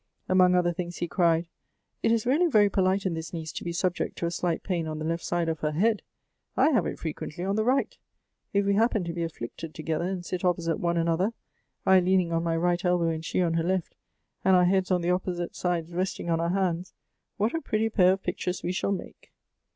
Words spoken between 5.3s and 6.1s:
of her head.